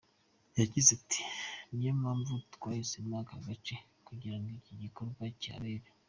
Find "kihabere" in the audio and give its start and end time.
5.41-5.87